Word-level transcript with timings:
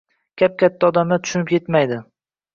Kap-katta 0.41 0.87
odamlar 0.89 1.23
tushunib 1.29 1.55
yetmaydi 1.59 2.03